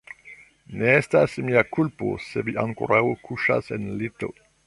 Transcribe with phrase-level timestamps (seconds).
[0.79, 4.35] Ne estas mia kulpo, se vi ankoraŭ kuŝas en lito.